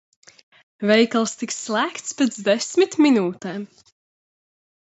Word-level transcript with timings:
Veikals 0.91 1.35
tiks 1.41 1.59
slēgts 1.67 2.17
pēc 2.21 2.39
desmit 2.49 2.99
minūtēm. 3.07 3.69